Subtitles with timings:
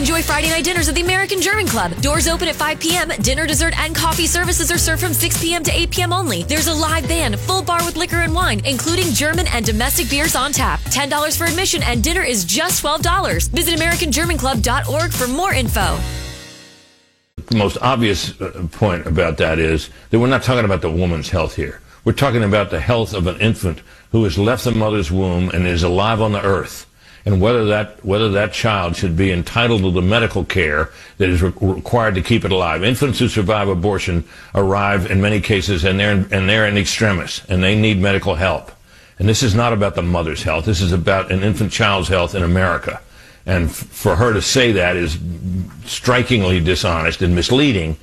[0.00, 1.94] Enjoy Friday night dinners at the American German Club.
[2.00, 3.10] Doors open at 5 p.m.
[3.20, 5.62] Dinner, dessert, and coffee services are served from 6 p.m.
[5.62, 6.12] to 8 p.m.
[6.14, 6.42] only.
[6.42, 10.34] There's a live band, full bar with liquor and wine, including German and domestic beers
[10.34, 10.80] on tap.
[10.84, 13.50] $10 for admission and dinner is just $12.
[13.50, 15.98] Visit AmericanGermanClub.org for more info.
[17.36, 21.28] The most obvious uh, point about that is that we're not talking about the woman's
[21.28, 21.82] health here.
[22.06, 23.82] We're talking about the health of an infant
[24.12, 26.86] who has left the mother's womb and is alive on the earth
[27.24, 31.42] and whether that whether that child should be entitled to the medical care that is
[31.42, 32.82] re- required to keep it alive.
[32.82, 34.24] Infants who survive abortion
[34.54, 38.34] arrive in many cases and they're in, and they're in extremis and they need medical
[38.34, 38.72] help.
[39.18, 40.64] And this is not about the mother's health.
[40.64, 43.02] This is about an infant child's health in America.
[43.44, 45.18] And f- for her to say that is
[45.84, 47.98] strikingly dishonest and misleading.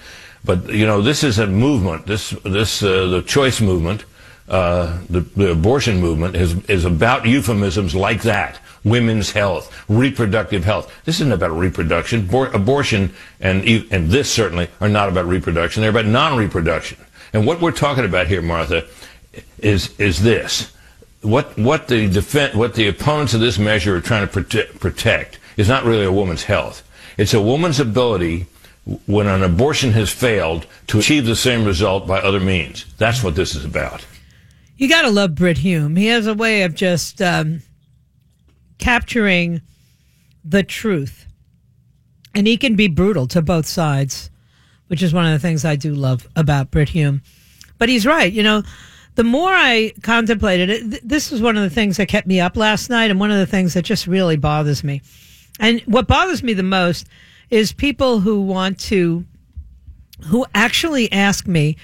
[0.46, 2.06] But you know, this is a movement.
[2.06, 4.06] This this uh, the choice movement,
[4.48, 10.92] uh, the, the abortion movement is is about euphemisms like that women's health, reproductive health.
[11.06, 12.30] This isn't about reproduction.
[12.34, 15.82] abortion and, and this certainly are not about reproduction.
[15.82, 16.98] They're about non-reproduction.
[17.34, 18.86] And what we're talking about here, Martha,
[19.60, 20.74] is, is this.
[21.22, 25.40] What, what, the defense, what the opponents of this measure are trying to protect, protect
[25.58, 26.88] is not really a woman's health.
[27.18, 28.46] It's a woman's ability
[29.06, 32.86] when an abortion has failed to achieve the same result by other means.
[32.98, 34.06] That's what this is about.
[34.78, 35.96] You got to love Brit Hume.
[35.96, 37.64] He has a way of just um,
[38.78, 39.62] capturing
[40.44, 41.26] the truth.
[42.34, 44.30] And he can be brutal to both sides,
[44.88, 47.22] which is one of the things I do love about Brit Hume.
[47.78, 48.32] But he's right.
[48.32, 48.64] You know,
[49.16, 52.40] the more I contemplated it, th- this was one of the things that kept me
[52.40, 55.02] up last night and one of the things that just really bothers me.
[55.60, 57.08] And what bothers me the most
[57.50, 59.26] is people who want to,
[60.26, 61.78] who actually ask me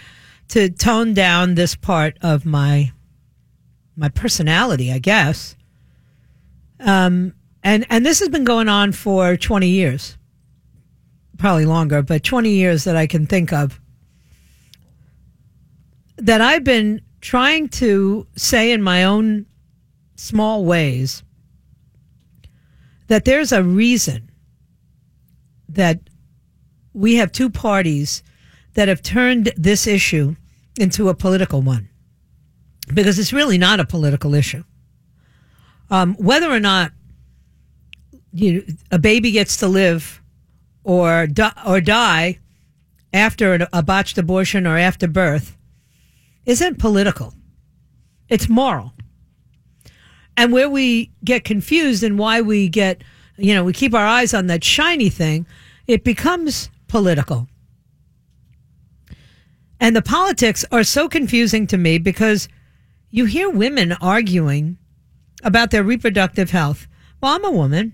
[0.49, 2.91] to tone down this part of my,
[3.95, 5.55] my personality, I guess
[6.83, 10.17] um, and and this has been going on for 20 years,
[11.37, 13.79] probably longer, but 20 years that I can think of.
[16.17, 19.45] That I've been trying to say in my own
[20.15, 21.23] small ways
[23.07, 24.29] that there's a reason
[25.69, 25.99] that
[26.93, 28.23] we have two parties
[28.73, 30.35] that have turned this issue
[30.77, 31.89] into a political one.
[32.93, 34.63] Because it's really not a political issue
[35.89, 36.91] um, whether or not
[38.31, 40.21] you a baby gets to live
[40.83, 42.39] or di- or die
[43.13, 45.55] after a botched abortion or after birth
[46.45, 47.33] isn't political.
[48.27, 48.93] It's moral.
[50.35, 53.03] And where we get confused and why we get,
[53.37, 55.45] you know, we keep our eyes on that shiny thing,
[55.87, 57.47] it becomes political.
[59.79, 62.47] And the politics are so confusing to me because
[63.11, 64.77] you hear women arguing
[65.43, 66.87] about their reproductive health.
[67.21, 67.93] Well, I'm a woman.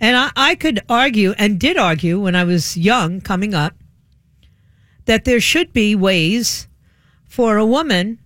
[0.00, 3.74] And I, I could argue and did argue when I was young coming up
[5.06, 6.66] that there should be ways
[7.26, 8.18] for a woman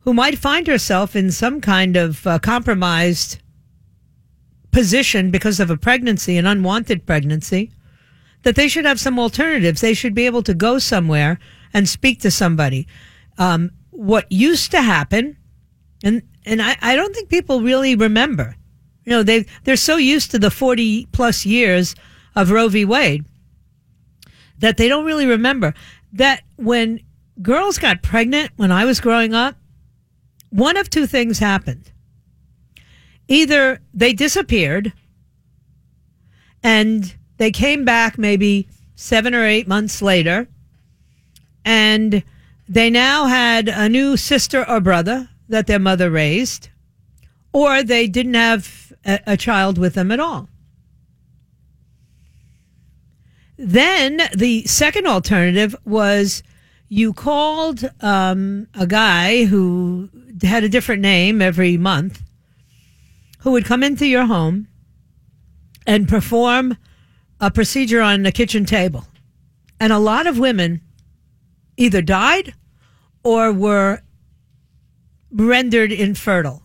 [0.00, 3.38] who might find herself in some kind of uh, compromised
[4.70, 7.72] position because of a pregnancy, an unwanted pregnancy,
[8.42, 9.80] that they should have some alternatives.
[9.80, 11.38] They should be able to go somewhere
[11.72, 12.86] and speak to somebody.
[13.38, 15.36] Um, what used to happen,
[16.04, 18.56] and and I, I don't think people really remember.
[19.04, 21.94] You know, they they're so used to the forty plus years
[22.34, 22.84] of Roe v.
[22.84, 23.24] Wade
[24.58, 25.74] that they don't really remember
[26.12, 27.00] that when
[27.42, 29.56] girls got pregnant when I was growing up,
[30.50, 31.92] one of two things happened.
[33.28, 34.92] Either they disappeared
[36.62, 40.48] and they came back maybe seven or eight months later
[41.64, 42.22] and
[42.68, 46.68] they now had a new sister or brother that their mother raised,
[47.52, 50.48] or they didn't have a, a child with them at all.
[53.58, 56.42] Then the second alternative was
[56.88, 60.10] you called um, a guy who
[60.42, 62.22] had a different name every month
[63.40, 64.68] who would come into your home
[65.86, 66.76] and perform
[67.40, 69.06] a procedure on the kitchen table.
[69.78, 70.80] And a lot of women
[71.76, 72.54] either died
[73.22, 74.02] or were
[75.30, 76.62] rendered infertile.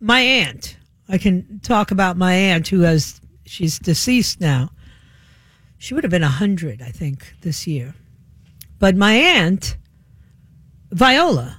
[0.00, 0.76] My aunt,
[1.08, 4.70] I can talk about my aunt who has, she's deceased now.
[5.78, 7.94] She would have been 100, I think, this year.
[8.78, 9.76] But my aunt,
[10.90, 11.58] Viola,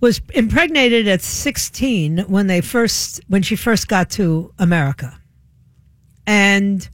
[0.00, 5.18] was impregnated at 16 when they first when she first got to America.
[6.26, 6.88] And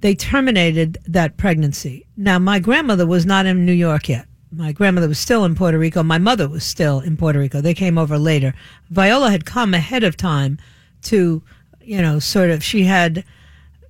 [0.00, 2.06] they terminated that pregnancy.
[2.16, 5.78] Now my grandmother was not in New York yet my grandmother was still in Puerto
[5.78, 6.02] Rico.
[6.02, 7.60] My mother was still in Puerto Rico.
[7.60, 8.54] They came over later.
[8.90, 10.58] Viola had come ahead of time
[11.02, 11.42] to,
[11.80, 13.24] you know, sort of, she had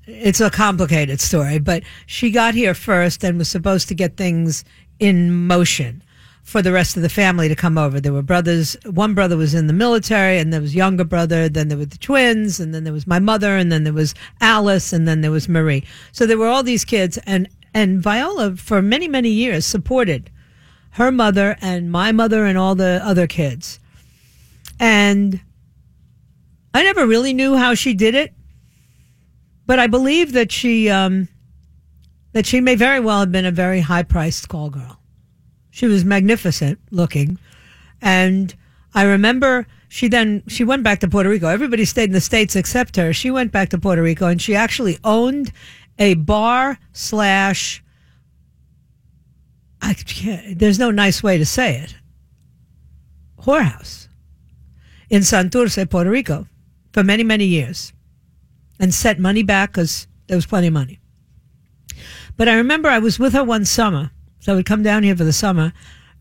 [0.06, 4.64] it's a complicated story, but she got here first and was supposed to get things
[4.98, 6.02] in motion
[6.44, 7.98] for the rest of the family to come over.
[8.00, 8.76] There were brothers.
[8.84, 11.48] One brother was in the military, and there was younger brother.
[11.48, 14.14] Then there were the twins, and then there was my mother, and then there was
[14.40, 15.84] Alice, and then there was Marie.
[16.12, 20.30] So there were all these kids, and and Viola for many many years supported
[20.96, 23.80] her mother and my mother and all the other kids,
[24.78, 25.40] and
[26.74, 28.34] I never really knew how she did it,
[29.64, 31.28] but I believe that she um,
[32.36, 35.00] that she may very well have been a very high priced call girl.
[35.70, 37.38] She was magnificent looking.
[38.02, 38.54] And
[38.94, 41.48] I remember she then she went back to Puerto Rico.
[41.48, 43.14] Everybody stayed in the States except her.
[43.14, 45.50] She went back to Puerto Rico and she actually owned
[45.98, 47.82] a bar slash
[49.80, 51.94] I can't, there's no nice way to say it.
[53.40, 54.08] Whorehouse
[55.08, 56.48] in Santurce, Puerto Rico
[56.92, 57.92] for many, many years
[58.80, 60.98] and sent money back because there was plenty of money.
[62.36, 64.10] But I remember I was with her one summer
[64.46, 65.72] so I would come down here for the summer.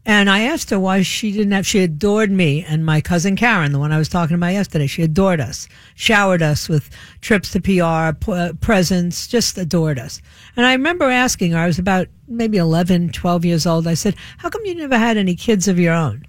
[0.07, 3.71] And I asked her why she didn't have, she adored me and my cousin Karen,
[3.71, 4.85] the one I was talking about yesterday.
[4.85, 6.91] She adored us, showered us with
[7.21, 10.21] trips to PR, p- uh, presents, just adored us.
[10.55, 13.87] And I remember asking her, I was about maybe 11, 12 years old.
[13.87, 16.27] I said, How come you never had any kids of your own?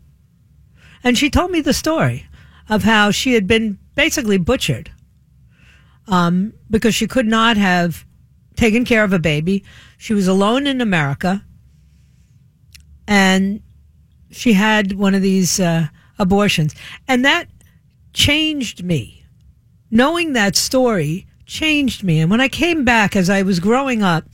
[1.05, 2.27] And she told me the story
[2.71, 4.91] of how she had been basically butchered
[6.09, 8.07] um, because she could not have
[8.57, 9.65] taken care of a baby.
[9.99, 11.45] She was alone in America
[13.07, 13.63] and
[14.31, 15.89] she had one of these uh,
[16.19, 16.75] abortions.
[17.09, 17.49] And that
[18.13, 19.25] changed me.
[19.91, 22.21] Knowing that story changed me.
[22.21, 24.25] And when I came back as I was growing up,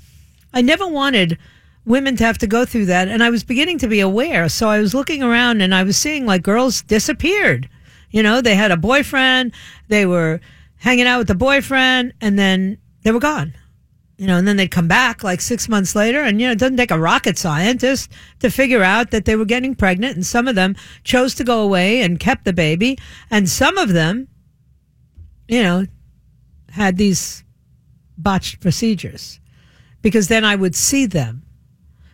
[0.54, 1.38] I never wanted
[1.84, 3.08] women to have to go through that.
[3.08, 4.48] And I was beginning to be aware.
[4.48, 7.68] So I was looking around and I was seeing like girls disappeared.
[8.10, 9.52] You know, they had a boyfriend,
[9.88, 10.40] they were
[10.76, 13.54] hanging out with the boyfriend, and then they were gone
[14.18, 16.20] you know, and then they'd come back like six months later.
[16.20, 18.10] And, you know, it doesn't take a rocket scientist
[18.40, 20.16] to figure out that they were getting pregnant.
[20.16, 22.98] And some of them chose to go away and kept the baby.
[23.30, 24.28] And some of them,
[25.48, 25.86] you know,
[26.70, 27.42] had these
[28.16, 29.40] botched procedures
[30.02, 31.42] because then I would see them.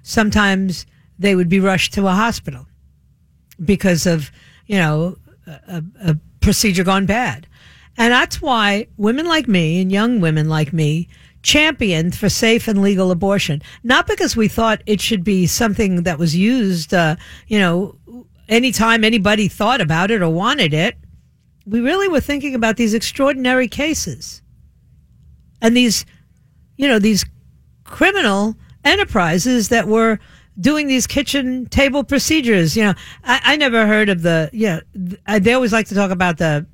[0.03, 0.87] Sometimes
[1.19, 2.67] they would be rushed to a hospital
[3.63, 4.31] because of,
[4.67, 5.17] you know,
[5.47, 7.47] a, a procedure gone bad.
[7.97, 11.09] And that's why women like me and young women like me
[11.49, 16.19] championed for safe and legal abortion, not because we thought it should be something that
[16.19, 17.17] was used, uh,
[17.47, 17.97] you know,
[18.51, 20.99] anytime anybody thought about it or wanted it.
[21.65, 24.43] We really were thinking about these extraordinary cases
[25.63, 26.05] and these,
[26.77, 27.25] you know, these
[27.85, 28.55] criminal
[28.85, 30.19] enterprises that were
[30.61, 32.77] doing these kitchen table procedures.
[32.77, 36.11] You know, I, I never heard of the, you know, they always like to talk
[36.11, 36.67] about the,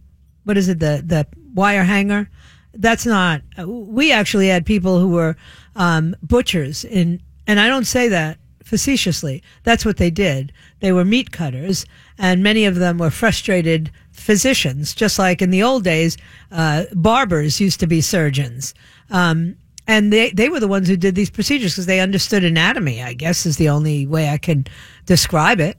[0.42, 2.28] what is it, the, the wire hanger
[2.76, 3.42] that's not.
[3.66, 5.36] We actually had people who were
[5.76, 9.42] um, butchers in, and I don't say that facetiously.
[9.62, 10.52] That's what they did.
[10.80, 11.86] They were meat cutters,
[12.18, 16.16] and many of them were frustrated physicians, just like in the old days,
[16.50, 18.74] uh, barbers used to be surgeons.
[19.10, 19.56] Um,
[19.86, 23.12] and they, they were the ones who did these procedures because they understood anatomy, I
[23.12, 24.66] guess is the only way I can
[25.04, 25.76] describe it.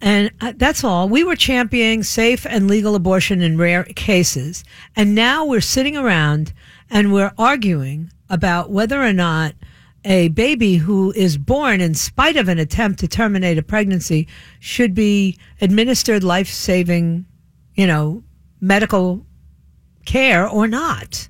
[0.00, 1.08] And uh, that's all.
[1.08, 4.64] We were championing safe and legal abortion in rare cases.
[4.94, 6.52] And now we're sitting around
[6.90, 9.54] and we're arguing about whether or not
[10.04, 14.28] a baby who is born in spite of an attempt to terminate a pregnancy
[14.60, 17.26] should be administered life saving,
[17.74, 18.22] you know,
[18.60, 19.26] medical
[20.04, 21.28] care or not.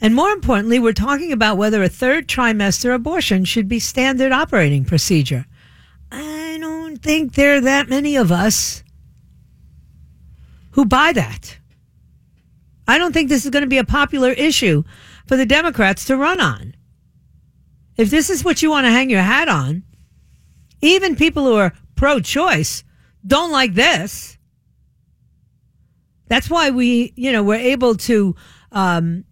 [0.00, 4.84] And more importantly, we're talking about whether a third trimester abortion should be standard operating
[4.84, 5.46] procedure
[7.04, 8.82] think there are that many of us
[10.72, 11.58] who buy that.
[12.88, 14.82] I don't think this is going to be a popular issue
[15.26, 16.74] for the Democrats to run on.
[17.96, 19.84] If this is what you want to hang your hat on,
[20.80, 22.82] even people who are pro choice
[23.26, 24.36] don't like this.
[26.28, 28.34] That's why we, you know, we're able to
[28.72, 29.24] um,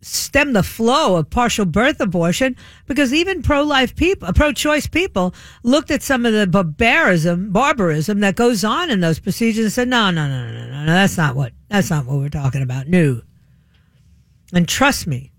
[0.00, 6.02] stem the flow of partial birth abortion because even pro-life people, pro-choice people looked at
[6.02, 10.28] some of the barbarism, barbarism that goes on in those procedures and said, no, no,
[10.28, 12.86] no, no, no, no, that's not what, that's not what we're talking about.
[12.86, 13.22] No.
[14.52, 15.32] And trust me,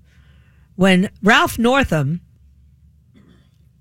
[0.75, 2.21] when Ralph Northam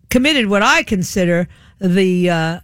[0.09, 1.49] committed what I consider
[1.81, 2.61] the, uh,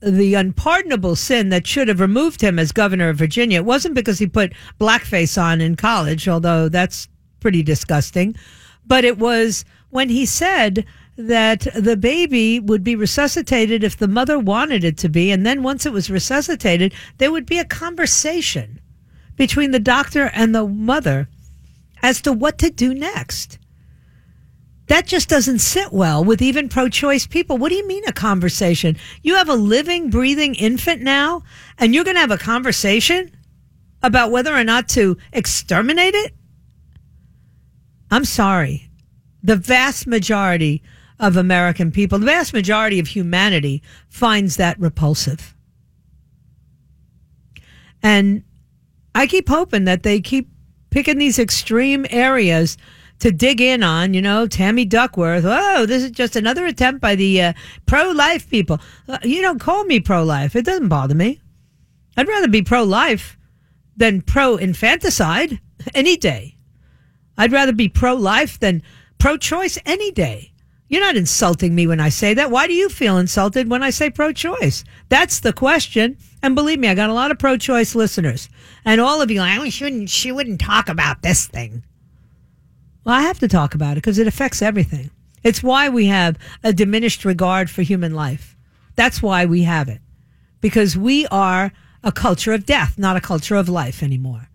[0.00, 3.58] the unpardonable sin that should have removed him as governor of Virginia.
[3.58, 7.08] It wasn't because he put blackface on in college, although that's
[7.40, 8.36] pretty disgusting,
[8.86, 10.84] but it was when he said
[11.16, 15.30] that the baby would be resuscitated if the mother wanted it to be.
[15.30, 18.80] And then once it was resuscitated, there would be a conversation
[19.36, 21.28] between the doctor and the mother
[22.02, 23.58] as to what to do next.
[24.88, 27.58] That just doesn't sit well with even pro choice people.
[27.58, 28.96] What do you mean a conversation?
[29.22, 31.42] You have a living, breathing infant now,
[31.78, 33.32] and you're going to have a conversation
[34.02, 36.34] about whether or not to exterminate it?
[38.10, 38.88] I'm sorry.
[39.42, 40.82] The vast majority
[41.18, 45.54] of American people, the vast majority of humanity finds that repulsive.
[48.02, 48.44] And
[49.14, 50.48] I keep hoping that they keep
[50.90, 52.76] picking these extreme areas
[53.20, 55.44] to dig in on, you know, Tammy Duckworth.
[55.46, 57.52] Oh, this is just another attempt by the uh,
[57.86, 58.80] pro life people.
[59.08, 60.54] Uh, you don't call me pro life.
[60.56, 61.40] It doesn't bother me.
[62.16, 63.36] I'd rather be pro life
[63.96, 65.60] than pro infanticide
[65.94, 66.56] any day.
[67.38, 68.82] I'd rather be pro life than
[69.18, 70.52] pro choice any day.
[70.88, 72.50] You're not insulting me when I say that.
[72.50, 74.84] Why do you feel insulted when I say pro choice?
[75.08, 76.16] That's the question.
[76.42, 78.48] And believe me, I got a lot of pro choice listeners.
[78.84, 81.82] And all of you like, oh, she wouldn't, she wouldn't talk about this thing.
[83.06, 85.10] Well, I have to talk about it because it affects everything.
[85.44, 88.56] It's why we have a diminished regard for human life.
[88.96, 90.00] That's why we have it.
[90.60, 91.72] Because we are
[92.02, 94.48] a culture of death, not a culture of life anymore.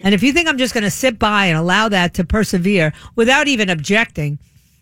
[0.00, 2.92] And if you think I'm just going to sit by and allow that to persevere
[3.14, 4.40] without even objecting,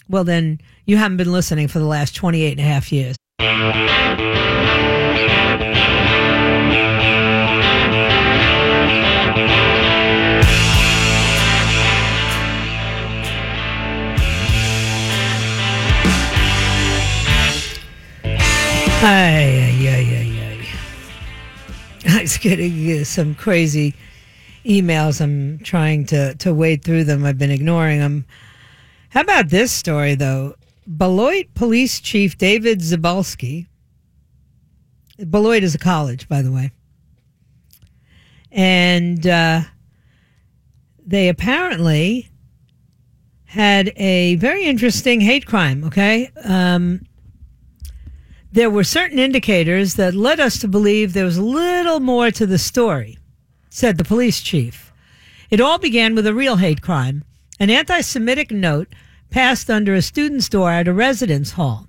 [0.08, 3.16] well, then you haven't been listening for the last 28 and a half years.
[18.98, 20.66] Ay, ay, ay, ay, ay.
[22.18, 23.94] I was getting uh, some crazy
[24.64, 25.20] emails.
[25.20, 27.24] I'm trying to, to wade through them.
[27.24, 28.24] I've been ignoring them.
[29.10, 30.54] How about this story, though?
[30.96, 33.66] Beloit Police Chief David Zibolski.
[35.28, 36.70] Beloit is a college, by the way.
[38.50, 39.60] And uh,
[41.06, 42.30] they apparently
[43.44, 46.30] had a very interesting hate crime, okay?
[46.44, 47.02] Um,
[48.56, 52.46] there were certain indicators that led us to believe there was a little more to
[52.46, 53.18] the story,
[53.68, 54.94] said the police chief.
[55.50, 57.22] It all began with a real hate crime,
[57.60, 58.88] an anti Semitic note
[59.28, 61.86] passed under a student's door at a residence hall.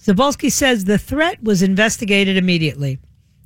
[0.00, 2.98] Zibolski says the threat was investigated immediately.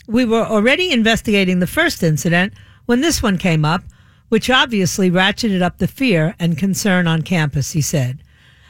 [0.07, 2.52] We were already investigating the first incident
[2.87, 3.83] when this one came up,
[4.28, 8.23] which obviously ratcheted up the fear and concern on campus, he said.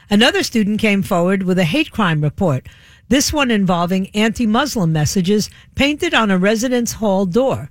[0.09, 2.67] Another student came forward with a hate crime report
[3.09, 7.69] this one involving anti Muslim messages painted on a residence hall door.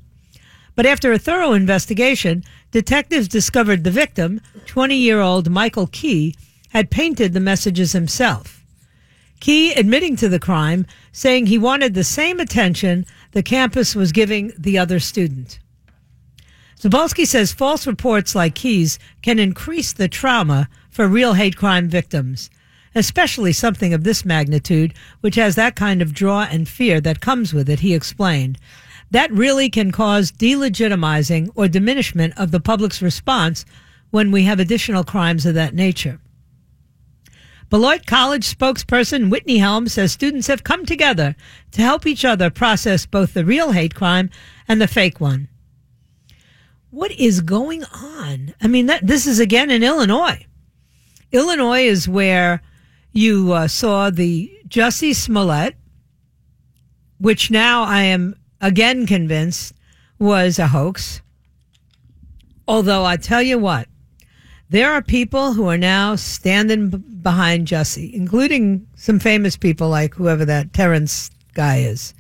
[0.74, 6.34] But after a thorough investigation, detectives discovered the victim, 20 year old Michael Key,
[6.70, 8.64] had painted the messages himself.
[9.40, 14.52] Key admitting to the crime, saying he wanted the same attention the campus was giving
[14.58, 15.60] the other student.
[16.80, 22.50] Zibolski says false reports like Key's can increase the trauma for real hate crime victims
[22.94, 27.52] especially something of this magnitude, which has that kind of draw and fear that comes
[27.52, 28.58] with it, he explained.
[29.10, 33.64] That really can cause delegitimizing or diminishment of the public's response
[34.10, 36.20] when we have additional crimes of that nature.
[37.70, 41.36] Beloit College spokesperson Whitney Helm says students have come together
[41.72, 44.30] to help each other process both the real hate crime
[44.66, 45.48] and the fake one.
[46.90, 48.54] What is going on?
[48.62, 50.46] I mean, that, this is again in Illinois.
[51.30, 52.62] Illinois is where
[53.18, 55.74] you uh, saw the Jussie Smollett,
[57.18, 59.74] which now I am again convinced
[60.20, 61.20] was a hoax.
[62.68, 63.88] Although I tell you what,
[64.70, 70.14] there are people who are now standing b- behind Jussie, including some famous people like
[70.14, 72.14] whoever that Terrence guy is,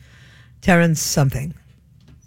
[0.62, 1.54] Terrence something.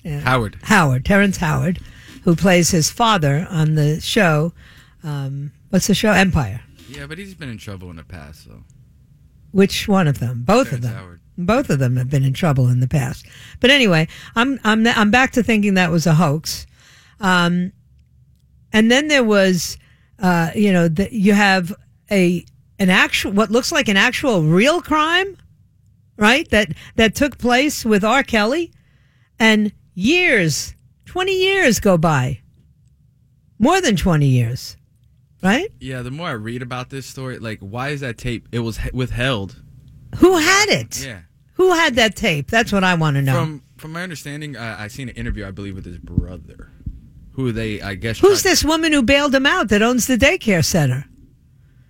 [0.03, 0.21] Yeah.
[0.21, 0.57] Howard.
[0.63, 1.79] Howard, Terrence Howard,
[2.23, 4.53] who plays his father on the show.
[5.03, 6.11] Um, what's the show?
[6.11, 6.61] Empire.
[6.91, 8.63] Yeah, but he's been in trouble in the past, though.
[9.51, 10.43] Which one of them?
[10.43, 11.03] Both Terrence of them.
[11.03, 11.19] Howard.
[11.38, 13.25] Both of them have been in trouble in the past.
[13.60, 16.67] But anyway, I'm I'm I'm back to thinking that was a hoax.
[17.19, 17.71] Um,
[18.74, 19.77] and then there was,
[20.19, 21.74] uh, you know, the, you have
[22.10, 22.45] a
[22.79, 25.38] an actual what looks like an actual real crime,
[26.17, 26.50] right?
[26.50, 28.24] That that took place with R.
[28.24, 28.71] Kelly,
[29.39, 32.41] and years, twenty years go by,
[33.60, 34.77] more than twenty years
[35.41, 35.71] right?
[35.79, 38.48] Yeah, the more I read about this story, like, why is that tape?
[38.51, 39.62] It was withheld.
[40.17, 41.05] Who had it?
[41.05, 41.21] Yeah.
[41.53, 42.50] Who had that tape?
[42.50, 43.36] That's what I want to know.
[43.36, 46.71] From from my understanding, I, I seen an interview, I believe, with his brother,
[47.33, 48.19] who they, I guess.
[48.19, 51.05] Who's this woman who bailed him out that owns the daycare center?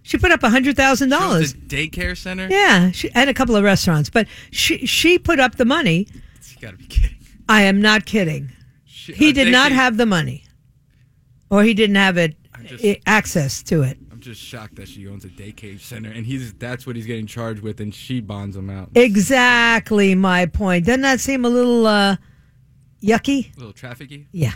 [0.03, 1.53] She put up a hundred thousand dollars.
[1.53, 2.47] Daycare center.
[2.49, 6.07] Yeah, she, and a couple of restaurants, but she she put up the money.
[6.49, 7.17] You got to be kidding.
[7.47, 8.51] I am not kidding.
[8.85, 10.43] She, he did not have the money,
[11.49, 12.35] or he didn't have it
[12.77, 13.97] just- access to it.
[14.11, 17.27] I'm just shocked that she owns a daycare center, and he's that's what he's getting
[17.27, 18.89] charged with, and she bonds him out.
[18.95, 20.85] Exactly my point.
[20.85, 22.17] Doesn't that seem a little uh,
[23.01, 23.55] yucky?
[23.55, 24.27] a little trafficky.
[24.31, 24.53] Yeah.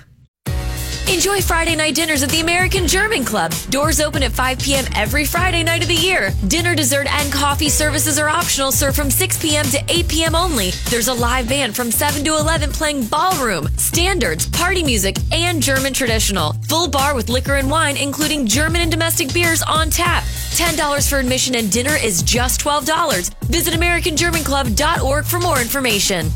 [1.07, 3.53] Enjoy Friday night dinners at the American German Club.
[3.69, 4.85] Doors open at 5 p.m.
[4.95, 6.31] every Friday night of the year.
[6.47, 9.65] Dinner, dessert, and coffee services are optional, served from 6 p.m.
[9.65, 10.35] to 8 p.m.
[10.35, 10.71] only.
[10.89, 15.93] There's a live band from 7 to 11 playing ballroom, standards, party music, and German
[15.93, 16.53] traditional.
[16.67, 20.23] Full bar with liquor and wine, including German and domestic beers on tap.
[20.23, 23.31] $10 for admission and dinner is just $12.
[23.45, 26.31] Visit AmericanGermanClub.org for more information.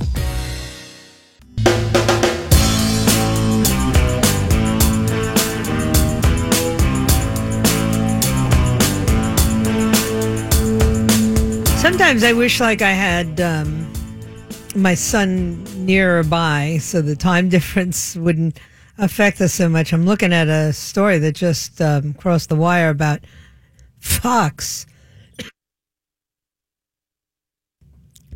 [11.99, 13.91] Sometimes I wish like I had um,
[14.73, 18.57] my son nearby so the time difference wouldn't
[18.97, 19.91] affect us so much.
[19.91, 23.19] I'm looking at a story that just um, crossed the wire about
[23.99, 24.85] Fox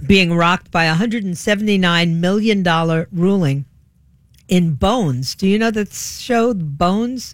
[0.06, 3.66] being rocked by a $179 million ruling
[4.50, 5.36] in Bones.
[5.36, 7.34] Do you know that show, Bones?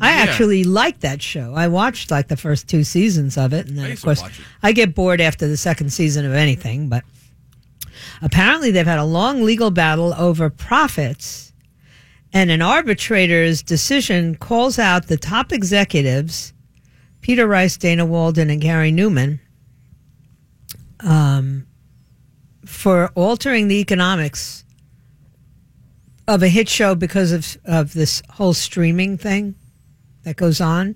[0.00, 0.22] I Yeah.
[0.22, 1.54] actually liked that show.
[1.54, 4.22] I watched like the first two seasons of it, and then I of course.
[4.62, 6.88] I get bored after the second season of anything.
[6.88, 7.04] But
[8.22, 11.52] apparently, they've had a long legal battle over profits,
[12.32, 16.52] and an arbitrator's decision calls out the top executives,
[17.20, 19.40] Peter Rice, Dana Walden, and Gary Newman,
[21.00, 21.66] um,
[22.64, 24.64] for altering the economics
[26.26, 29.54] of a hit show because of of this whole streaming thing
[30.28, 30.94] that goes on.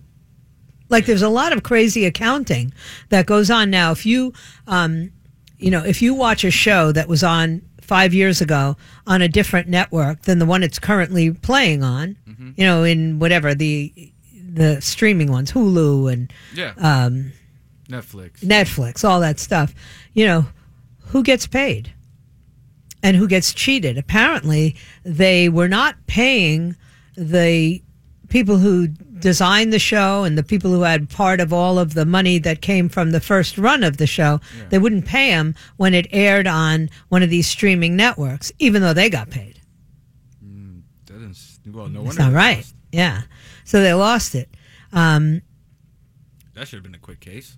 [0.91, 2.73] Like there's a lot of crazy accounting
[3.09, 3.93] that goes on now.
[3.93, 4.35] If you,
[4.67, 5.11] um,
[5.59, 9.29] you know, if you watch a show that was on five years ago on a
[9.29, 12.17] different network than the one it's currently playing on,
[12.57, 13.93] you know, in whatever the
[14.55, 16.75] the streaming ones, Hulu and Yeah.
[16.77, 17.33] um,
[17.89, 18.41] Netflix.
[18.45, 19.75] Netflix, all that stuff.
[20.13, 20.47] You know,
[21.07, 21.91] who gets paid
[23.03, 23.97] and who gets cheated?
[23.97, 26.77] Apparently, they were not paying
[27.17, 27.83] the
[28.29, 28.89] people who
[29.23, 32.61] designed the show and the people who had part of all of the money that
[32.61, 34.39] came from the first run of the show.
[34.69, 38.93] They wouldn't pay them when it aired on one of these streaming networks, even though
[38.93, 39.61] they got paid.
[41.07, 42.33] Doesn't s- well, no That's wonder.
[42.33, 42.57] not right.
[42.59, 42.75] lost.
[42.93, 43.23] Yeah.
[43.65, 44.51] So they lost it.
[44.93, 45.43] Um,
[46.55, 47.57] That should have been a quick case.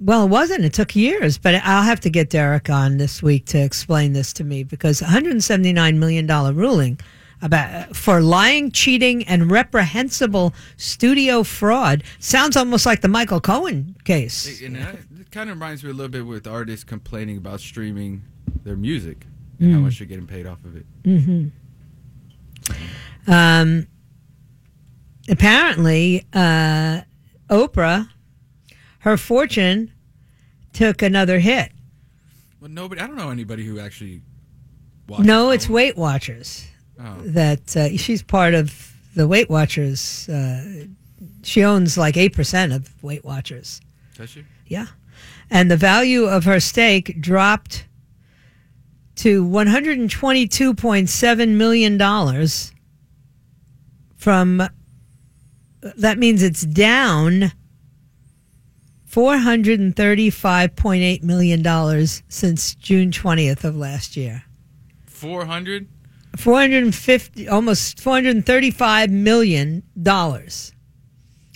[0.00, 0.64] Well, it wasn't.
[0.64, 4.32] It took years, but I'll have to get Derek on this week to explain this
[4.34, 6.98] to me because 179 million dollar ruling
[7.42, 14.62] about for lying, cheating, and reprehensible studio fraud sounds almost like the Michael Cohen case.
[14.62, 18.22] And it kind of reminds me a little bit with artists complaining about streaming
[18.64, 19.26] their music
[19.60, 20.86] and how much they're getting paid off of it.
[23.26, 23.86] Um,
[25.28, 27.02] apparently, uh,
[27.50, 28.08] Oprah,
[29.00, 29.92] her fortune
[30.72, 31.72] took another hit.
[32.60, 33.00] Well, nobody.
[33.00, 34.22] I don't know anybody who actually.
[35.06, 35.68] Watches No, it's.
[35.68, 36.66] Weight Watchers.
[36.98, 37.16] Oh.
[37.24, 40.28] that uh, she's part of the Weight Watchers.
[40.28, 40.84] Uh,
[41.42, 43.80] she owns like 8% of Weight Watchers.
[44.16, 44.44] Does she?
[44.66, 44.86] Yeah.
[45.50, 47.84] And the value of her stake dropped
[49.16, 51.98] to $122.7 million
[54.16, 54.62] from,
[55.96, 57.52] that means it's down
[59.10, 64.44] $435.8 million since June 20th of last year.
[65.06, 65.88] Four hundred.
[66.36, 70.72] 450 almost 435 million dollars.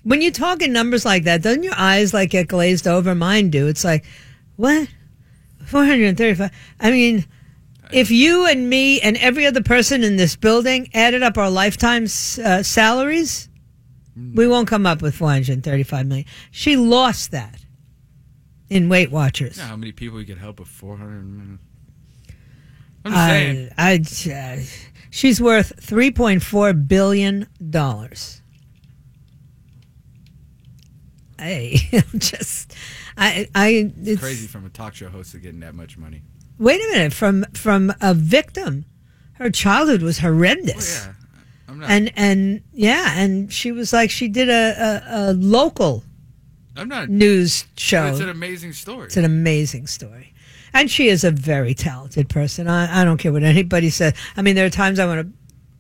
[0.05, 3.15] When you talk in numbers like that doesn't your eyes like get glazed over?
[3.15, 3.67] Mine do.
[3.67, 4.05] It's like
[4.57, 4.89] what?
[5.67, 7.27] 435 i mean
[7.93, 12.05] if you and me and every other person in this building added up our lifetime
[12.05, 13.49] uh, salaries
[14.35, 16.27] we won't come up with 435 million.
[16.51, 17.61] She lost that
[18.69, 19.59] in weight watchers.
[19.59, 21.59] Know how many people you could help with four hundred?
[23.05, 23.69] I'm just saying.
[23.79, 24.67] I, I,
[25.11, 28.43] she's worth three point four billion dollars.
[31.39, 32.75] Hey, I'm just,
[33.17, 36.23] I, I, it's Crazy from a talk show host to getting that much money.
[36.59, 38.85] Wait a minute, from from a victim,
[39.35, 41.13] her childhood was Oh horrendous, yeah.
[41.69, 41.91] I'm not.
[41.91, 46.03] and and yeah, and she was like she did a a, a local
[46.77, 47.09] I'm not.
[47.09, 48.07] news show.
[48.07, 49.07] It's an amazing story.
[49.07, 50.35] It's an amazing story.
[50.73, 52.69] And she is a very talented person.
[52.69, 54.15] I, I don't care what anybody says.
[54.37, 55.33] I mean, there are times I want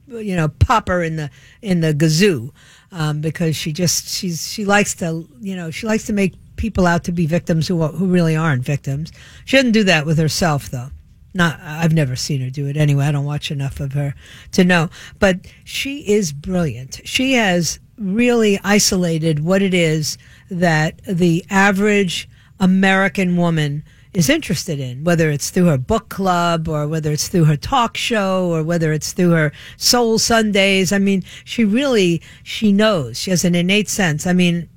[0.08, 1.30] to, you know, pop her in the
[1.62, 2.52] in the gazoo
[2.92, 6.86] um, because she just she's she likes to you know she likes to make people
[6.86, 9.12] out to be victims who who really aren't victims.
[9.44, 10.88] She doesn't do that with herself though.
[11.34, 13.06] Not I've never seen her do it anyway.
[13.06, 14.14] I don't watch enough of her
[14.52, 14.88] to know.
[15.18, 17.00] But she is brilliant.
[17.04, 20.16] She has really isolated what it is
[20.50, 22.28] that the average
[22.60, 27.44] American woman is interested in, whether it's through her book club or whether it's through
[27.44, 30.92] her talk show or whether it's through her soul Sundays.
[30.92, 33.18] I mean, she really, she knows.
[33.18, 34.26] She has an innate sense.
[34.26, 34.68] I mean,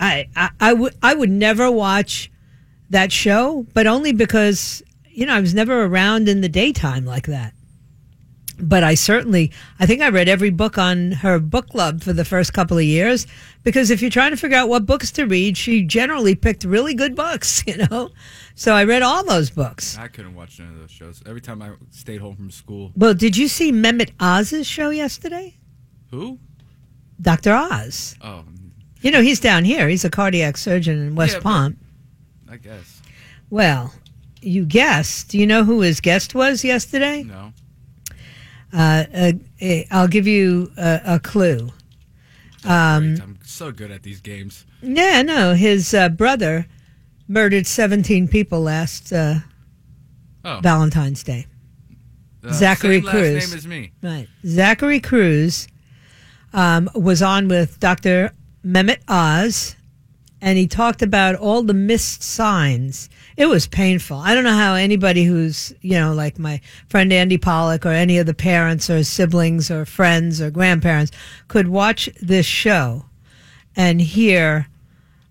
[0.00, 0.28] I,
[0.60, 2.30] I, would, I would never watch
[2.90, 7.26] that show, but only because, you know, I was never around in the daytime like
[7.26, 7.52] that
[8.60, 12.24] but I certainly, I think I read every book on her book club for the
[12.24, 13.26] first couple of years
[13.64, 16.94] because if you're trying to figure out what books to read, she generally picked really
[16.94, 18.10] good books, you know?
[18.54, 19.96] So I read all those books.
[19.98, 21.22] I couldn't watch none of those shows.
[21.26, 22.92] Every time I stayed home from school.
[22.96, 25.56] Well, did you see Mehmet Oz's show yesterday?
[26.10, 26.38] Who?
[27.20, 27.52] Dr.
[27.52, 28.16] Oz.
[28.20, 28.44] Oh,
[29.00, 29.88] You know, he's down here.
[29.88, 31.76] He's a cardiac surgeon in West Yeah, Palm.
[32.50, 33.02] I guess.
[33.50, 33.92] Well,
[34.40, 35.28] you guessed.
[35.30, 37.22] Do you know who his guest was yesterday?
[37.24, 37.52] No.
[38.72, 41.70] Uh, uh, eh, I'll give you a, a clue.
[42.64, 44.66] Um, I'm so good at these games.
[44.82, 46.66] Yeah, no, his uh, brother
[47.28, 49.36] murdered 17 people last uh,
[50.44, 50.60] Oh.
[50.62, 51.46] Valentine's Day.
[52.52, 53.50] Zachary same last Cruz.
[53.50, 53.92] name as me.
[54.02, 54.28] Right.
[54.46, 55.68] Zachary Cruz
[56.52, 58.32] um, was on with Dr.
[58.64, 59.76] Mehmet Oz,
[60.40, 63.10] and he talked about all the missed signs.
[63.38, 64.16] It was painful.
[64.18, 68.18] I don't know how anybody who's, you know, like my friend Andy Pollack or any
[68.18, 71.12] of the parents or siblings or friends or grandparents
[71.46, 73.04] could watch this show
[73.76, 74.66] and hear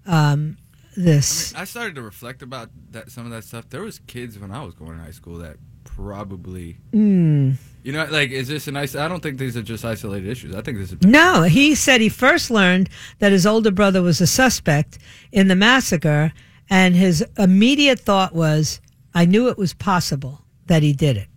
[0.05, 0.57] um,
[0.95, 1.53] this.
[1.53, 3.69] I started to reflect about that some of that stuff.
[3.69, 7.51] There was kids when I was going to high school that probably, Hmm.
[7.83, 8.95] you know, like is this an ice?
[8.95, 10.55] I don't think these are just isolated issues.
[10.55, 12.89] I think this is No, he said he first learned
[13.19, 14.97] that his older brother was a suspect
[15.33, 16.31] in the massacre,
[16.69, 18.81] and his immediate thought was,
[19.13, 21.27] I knew it was possible that he did it.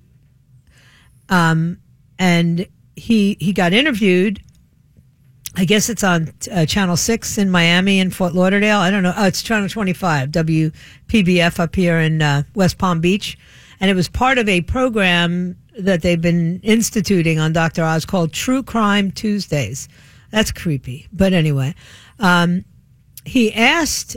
[1.28, 1.78] Um,
[2.18, 2.66] and
[2.96, 4.42] he he got interviewed.
[5.56, 8.78] I guess it's on uh, Channel Six in Miami and Fort Lauderdale.
[8.78, 9.14] I don't know.
[9.16, 13.38] Oh, it's Channel Twenty Five, WPBF up here in uh, West Palm Beach,
[13.80, 17.82] and it was part of a program that they've been instituting on Dr.
[17.82, 19.88] Oz called True Crime Tuesdays.
[20.30, 21.74] That's creepy, but anyway,
[22.18, 22.64] um,
[23.24, 24.16] he asked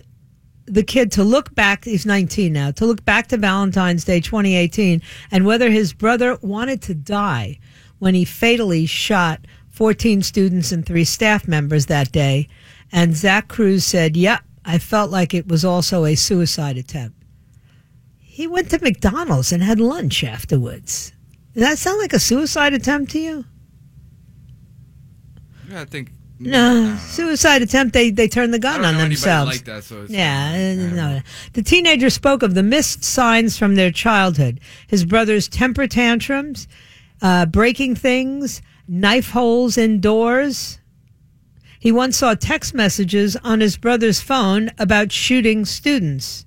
[0.66, 5.02] the kid to look back, he's 19 now, to look back to Valentine's Day 2018
[5.32, 7.60] and whether his brother wanted to die
[8.00, 12.48] when he fatally shot 14 students and three staff members that day.
[12.92, 17.18] And Zach Cruz said, Yep, I felt like it was also a suicide attempt.
[18.20, 21.14] He went to McDonald's and had lunch afterwards.
[21.54, 23.46] Does that sound like a suicide attempt to you?
[25.70, 26.12] Yeah, I think.
[26.46, 27.94] No, suicide attempt.
[27.94, 29.52] They they turn the gun on themselves.
[29.52, 31.22] like that, so yeah, uh, no.
[31.54, 36.68] The teenager spoke of the missed signs from their childhood: his brother's temper tantrums,
[37.22, 40.80] uh, breaking things, knife holes in doors.
[41.80, 46.46] He once saw text messages on his brother's phone about shooting students.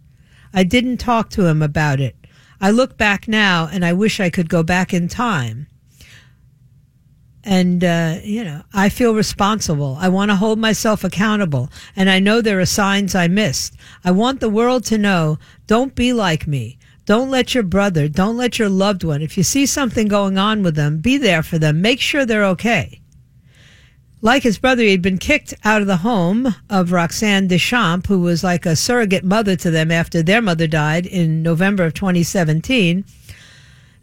[0.55, 2.17] I didn't talk to him about it.
[2.61, 5.67] I look back now and I wish I could go back in time
[7.47, 9.97] and uh, you know i feel responsible.
[9.99, 11.71] I want to hold myself accountable.
[11.95, 13.75] And i know there are signs i missed.
[14.05, 16.79] I want the world to know don't be like me.
[17.07, 20.63] Don't let your brother don't let your loved one if you see something going on
[20.63, 21.81] with them be there for them.
[21.81, 23.01] Make sure they're okay.
[24.21, 28.43] Like his brother he'd been kicked out of the home of rocxanne deschamps who was
[28.43, 33.05] like a surrogate mother to them after their mother died in november of 2017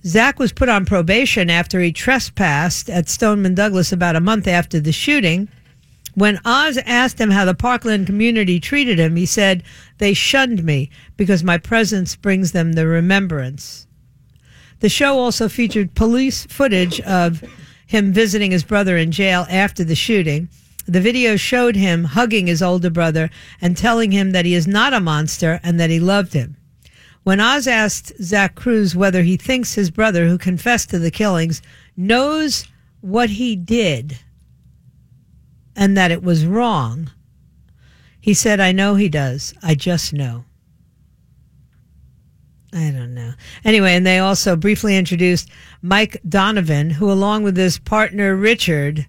[0.05, 4.79] Zach was put on probation after he trespassed at Stoneman Douglas about a month after
[4.79, 5.47] the shooting.
[6.13, 9.63] When Oz asked him how the Parkland community treated him, he said,
[9.99, 13.87] They shunned me because my presence brings them the remembrance.
[14.81, 17.41] The show also featured police footage of
[17.87, 20.49] him visiting his brother in jail after the shooting.
[20.85, 23.29] The video showed him hugging his older brother
[23.61, 26.57] and telling him that he is not a monster and that he loved him.
[27.23, 31.61] When Oz asked Zach Cruz whether he thinks his brother, who confessed to the killings,
[31.95, 32.67] knows
[33.01, 34.19] what he did
[35.75, 37.09] and that it was wrong,
[38.19, 39.53] he said, I know he does.
[39.61, 40.45] I just know.
[42.73, 43.33] I don't know.
[43.63, 45.49] Anyway, and they also briefly introduced
[45.81, 49.05] Mike Donovan, who, along with his partner Richard,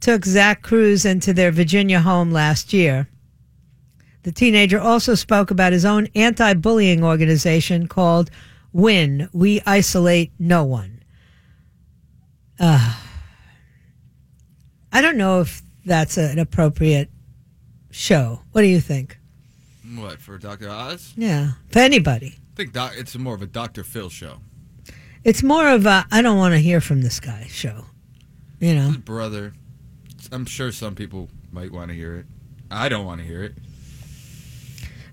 [0.00, 3.08] took Zach Cruz into their Virginia home last year.
[4.26, 8.28] The teenager also spoke about his own anti bullying organization called
[8.72, 11.04] WIN We Isolate No One.
[12.58, 12.96] Uh,
[14.92, 17.08] I don't know if that's an appropriate
[17.92, 18.40] show.
[18.50, 19.16] What do you think?
[19.94, 20.70] What for Dr.
[20.70, 21.14] Oz?
[21.16, 22.34] Yeah, for anybody.
[22.36, 23.84] I think doc, it's more of a Dr.
[23.84, 24.38] Phil show.
[25.22, 27.84] It's more of a I don't want to hear from this guy show.
[28.58, 29.52] You know, His brother
[30.32, 32.26] I'm sure some people might want to hear it.
[32.72, 33.54] I don't want to hear it.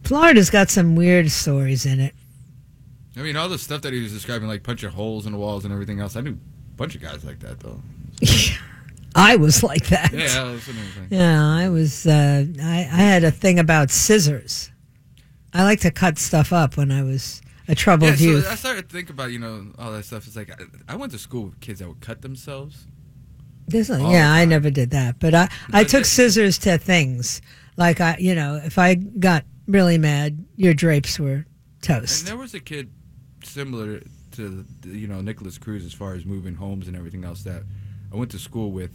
[0.04, 2.13] Florida's got some weird stories in it.
[3.16, 5.66] I mean, all the stuff that he was describing, like punching holes in the walls
[5.66, 6.16] and everything else.
[6.16, 7.82] I knew a bunch of guys like that, though.
[9.16, 10.12] I was like that.
[10.12, 11.08] Yeah, that's what I'm.
[11.12, 12.08] Yeah, I was.
[12.08, 14.72] Uh, I, I had a thing about scissors.
[15.54, 18.46] I like to cut stuff up when I was a troubled Yeah, youth.
[18.46, 20.26] so I started to think about you know all that stuff.
[20.26, 22.88] It's like I, I went to school with kids that would cut themselves.
[23.68, 27.42] This, yeah, the I never did that, but I I took scissors to things.
[27.78, 31.45] Like I, you know, if I got really mad, your drapes were
[31.82, 32.21] toast.
[32.21, 32.91] And there was a kid
[33.43, 37.63] similar to you know Nicholas Cruz as far as moving homes and everything else that
[38.12, 38.91] I went to school with.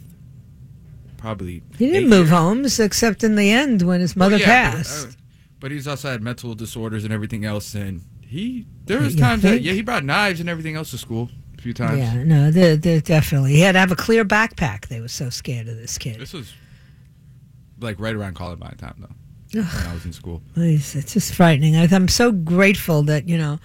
[1.17, 2.39] Probably He didn't move years.
[2.39, 5.07] homes except in the end when his mother Well, yeah, but, passed.
[5.07, 5.11] uh,
[5.59, 9.41] But, he's also had mental disorders and everything else, and he there was You times
[9.43, 11.97] that yeah he brought knives and everything else to school a few times.
[11.99, 13.51] yeah, no, they're, they're definitely.
[13.53, 14.87] He had to have a clear backpack.
[14.87, 16.19] They were so scared of this kid.
[16.21, 16.53] This was
[17.81, 19.13] like right around Columbine time though,
[19.53, 20.41] when I was in school.
[20.55, 21.75] It's, it's just frightening.
[21.75, 23.59] I, I'm so grateful that you know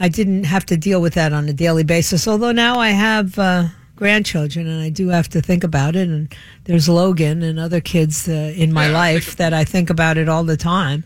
[0.00, 2.26] I didn't have to deal with that on a daily basis.
[2.26, 6.08] Although now I have uh, grandchildren and I do have to think about it.
[6.08, 9.90] And there's Logan and other kids uh, in my Yeah, life think- that I think
[9.90, 11.04] about it all the time.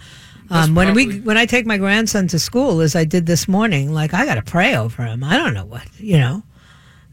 [0.48, 3.92] Um, when we when I take my grandson to school, as I did this morning,
[3.92, 5.24] like I got to pray over him.
[5.24, 6.44] I don't know what you know.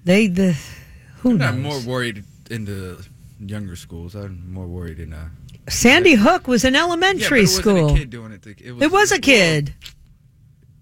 [0.05, 0.55] They the
[1.17, 1.51] who I'm knows.
[1.55, 3.03] not more worried in the
[3.39, 4.13] younger schools.
[4.13, 5.29] I'm more worried in uh,
[5.69, 7.93] Sandy Hook was an elementary yeah, it school.
[7.93, 8.45] a kid doing it.
[8.45, 9.73] It was, It was a kid.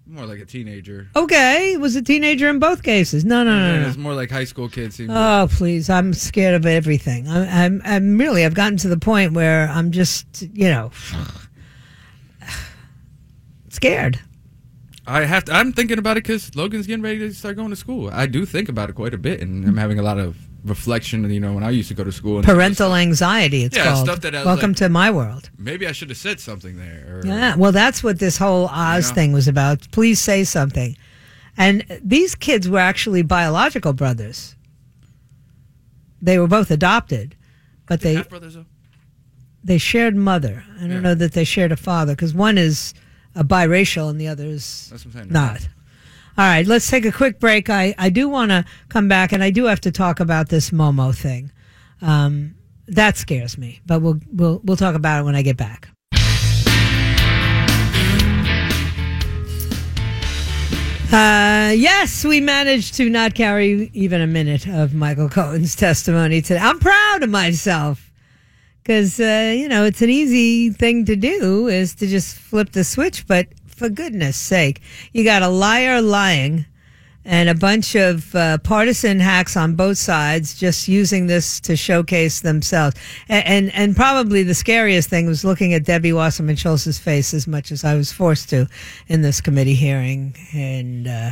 [0.07, 1.07] more like a teenager.
[1.15, 3.23] Okay, it was a teenager in both cases.
[3.23, 3.87] No, no, no, no.
[3.87, 4.99] It's more like high school kids.
[5.07, 5.89] Oh please!
[5.89, 7.27] I'm scared of everything.
[7.27, 8.43] I'm, I'm, I'm really.
[8.43, 10.91] I've gotten to the point where I'm just, you know,
[13.69, 14.19] scared.
[15.07, 15.53] I have to.
[15.53, 18.09] I'm thinking about it because Logan's getting ready to start going to school.
[18.11, 21.30] I do think about it quite a bit, and I'm having a lot of reflection.
[21.30, 23.63] You know, when I used to go to school, and Parental anxiety.
[23.63, 24.06] It's Yeah, called.
[24.06, 25.50] stuff that I was Welcome like- to my world.
[25.58, 27.21] maybe I should have said something there.
[27.24, 27.56] Or, Yeah.
[27.56, 29.13] Well, that's what this whole Oz Yeah.
[29.15, 29.89] thing was about.
[29.91, 30.95] Please say something.
[31.58, 34.56] And these kids were actually biological brothers.
[36.21, 37.36] They were both adopted,
[37.88, 38.54] but they half brothers.
[38.56, 38.65] Though?
[39.63, 40.63] they shared mother.
[40.78, 41.00] I don't Yeah.
[41.00, 42.93] know that they shared a father because one is
[43.36, 45.34] a biracial and the other is That's what I'm saying.
[45.34, 45.67] not.
[46.37, 47.69] All right, let's take a quick break.
[47.69, 50.69] I, I do want to come back and I do have to talk about this
[50.69, 51.51] Momo thing.
[52.01, 52.55] Um,
[52.87, 55.89] that scares me, but we'll we'll we'll talk about it when I get back.
[61.13, 66.61] Uh, yes, we managed to not carry even a minute of Michael Cohen's testimony today.
[66.61, 68.11] I'm proud of myself
[68.81, 72.85] because uh, you know it's an easy thing to do is to just flip the
[72.85, 73.47] switch but
[73.81, 74.79] for goodness sake.
[75.11, 76.67] You got a liar lying
[77.25, 82.41] and a bunch of uh, partisan hacks on both sides just using this to showcase
[82.41, 82.95] themselves.
[83.27, 87.47] And, and and probably the scariest thing was looking at Debbie Wasserman Schultz's face as
[87.47, 88.67] much as I was forced to
[89.07, 90.35] in this committee hearing.
[90.53, 91.31] And uh,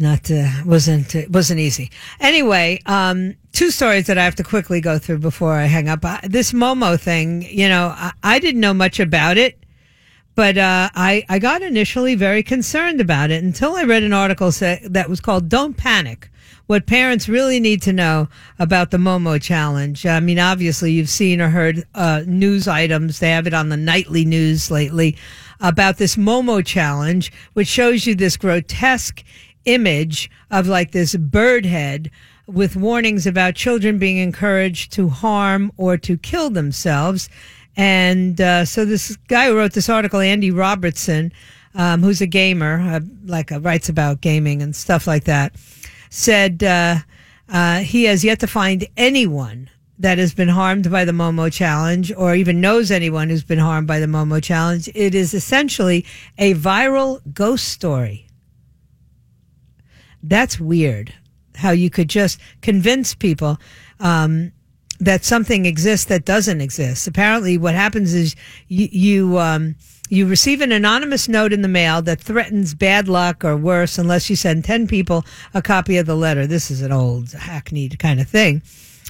[0.00, 1.90] not uh, wasn't it wasn't easy.
[2.20, 6.04] Anyway, um, two stories that I have to quickly go through before I hang up.
[6.04, 9.62] Uh, this Momo thing, you know, I, I didn't know much about it,
[10.34, 14.52] but uh, I I got initially very concerned about it until I read an article
[14.52, 16.30] say, that was called "Don't Panic."
[16.66, 18.28] What parents really need to know
[18.60, 20.06] about the Momo challenge.
[20.06, 23.18] I mean, obviously, you've seen or heard uh, news items.
[23.18, 25.16] They have it on the nightly news lately
[25.60, 29.24] about this Momo challenge, which shows you this grotesque
[29.64, 32.10] image of like this bird head
[32.46, 37.28] with warnings about children being encouraged to harm or to kill themselves.
[37.76, 41.32] And uh, so this guy who wrote this article, Andy Robertson,
[41.74, 45.54] um, who's a gamer, uh, like uh, writes about gaming and stuff like that,
[46.10, 46.96] said uh,
[47.48, 52.10] uh, he has yet to find anyone that has been harmed by the Momo challenge
[52.16, 54.88] or even knows anyone who's been harmed by the Momo challenge.
[54.94, 56.06] It is essentially
[56.38, 58.26] a viral ghost story.
[60.22, 61.14] That's weird.
[61.56, 63.58] How you could just convince people
[63.98, 64.52] um,
[64.98, 67.06] that something exists that doesn't exist.
[67.06, 68.36] Apparently, what happens is
[68.68, 69.76] you you, um,
[70.08, 74.28] you receive an anonymous note in the mail that threatens bad luck or worse unless
[74.28, 76.46] you send ten people a copy of the letter.
[76.46, 78.62] This is an old hackneyed kind of thing.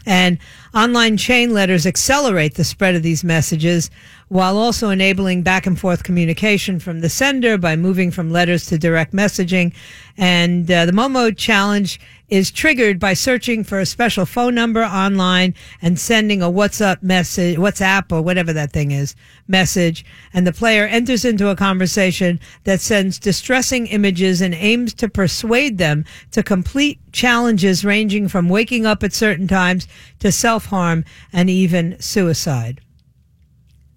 [0.07, 0.39] And
[0.75, 3.91] online chain letters accelerate the spread of these messages
[4.29, 8.79] while also enabling back and forth communication from the sender by moving from letters to
[8.79, 9.75] direct messaging.
[10.17, 15.55] And uh, the Momo challenge is triggered by searching for a special phone number online
[15.83, 19.17] and sending a WhatsApp message, WhatsApp or whatever that thing is,
[19.49, 20.05] message.
[20.33, 25.79] And the player enters into a conversation that sends distressing images and aims to persuade
[25.79, 29.89] them to complete challenges ranging from waking up at certain times
[30.21, 32.81] to self harm and even suicide.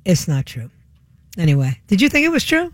[0.05, 0.71] It's not true.
[1.37, 2.71] Anyway, did you think it was true?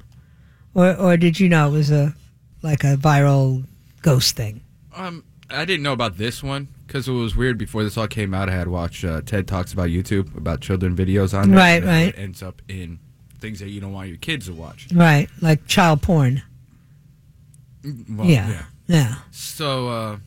[0.74, 2.14] Or, or did you know it was a
[2.62, 3.66] like a viral
[4.02, 4.62] ghost thing?
[4.96, 7.58] Um, I didn't know about this one because it was weird.
[7.58, 10.96] Before this all came out, I had watched uh, TED talks about YouTube about children
[10.96, 11.58] videos on there.
[11.60, 12.06] Right, right.
[12.08, 13.00] what ends up in
[13.40, 14.88] things that you don't want your kids to watch.
[14.94, 16.44] Right, like child porn.
[18.10, 18.64] Well, yeah.
[18.88, 19.16] yeah.
[19.32, 20.18] So uh,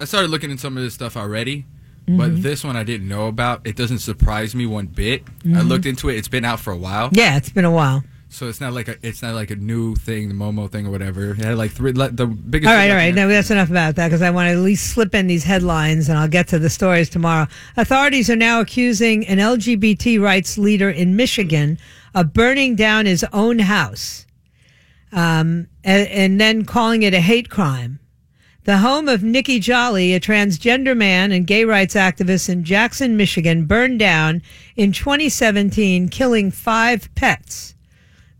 [0.00, 1.64] I started looking at some of this stuff already,
[2.06, 2.16] Mm-hmm.
[2.16, 3.66] but this one I didn't know about.
[3.66, 5.24] It doesn't surprise me one bit.
[5.54, 6.16] I looked into it.
[6.16, 8.02] It's been out for a while, Yeah, it's been a while.
[8.30, 10.90] So it's not like a it's not like a new thing, the Momo thing or
[10.90, 11.30] whatever.
[11.30, 11.92] It had like three.
[11.92, 12.68] le- The biggest.
[12.70, 13.06] All right, all right.
[13.14, 15.44] can- No, that's enough about that because I want to at least slip in these
[15.44, 17.46] headlines and I'll get to the stories tomorrow.
[17.76, 21.78] Authorities are now accusing an LGBT rights leader in Michigan
[22.14, 24.26] of burning down his own house
[25.12, 27.98] um, and, and then calling it a hate crime.
[28.64, 33.64] The home of Nikki Joly, a transgender man and gay rights activist in Jackson, Michigan,
[33.64, 34.42] burned down
[34.76, 37.74] in 2017, killing five pets.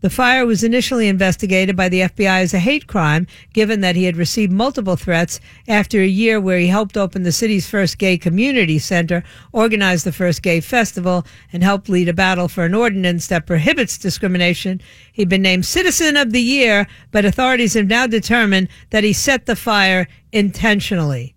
[0.01, 4.05] The fire was initially investigated by the FBI as a hate crime, given that he
[4.05, 8.17] had received multiple threats after a year where he helped open the city's first gay
[8.17, 13.27] community center, organized the first gay festival, and helped lead a battle for an ordinance
[13.27, 14.79] that prohibits discrimination.
[15.11, 19.47] He'd been named Citizen of the Year, but authorities have now determined that he set
[19.47, 21.35] the fire intentionally.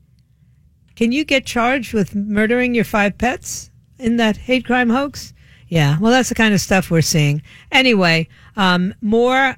[0.95, 5.35] Can you get charged with murdering your five pets in that hate crime hoax?
[5.73, 7.41] Yeah, well, that's the kind of stuff we're seeing.
[7.71, 9.57] Anyway, um, more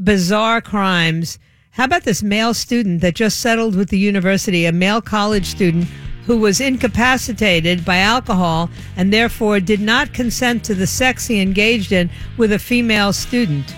[0.00, 1.38] bizarre crimes.
[1.72, 5.84] How about this male student that just settled with the university, a male college student
[6.24, 11.92] who was incapacitated by alcohol and therefore did not consent to the sex he engaged
[11.92, 13.70] in with a female student?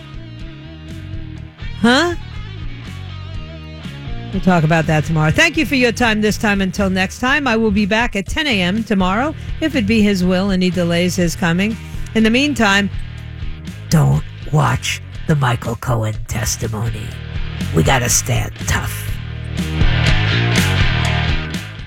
[1.80, 2.14] Huh?
[4.32, 5.30] We'll talk about that tomorrow.
[5.30, 6.60] Thank you for your time this time.
[6.60, 8.84] Until next time, I will be back at 10 a.m.
[8.84, 11.76] tomorrow, if it be His will and He delays His coming.
[12.14, 12.90] In the meantime,
[13.88, 17.06] don't watch the Michael Cohen testimony.
[17.74, 19.10] We got to stand tough.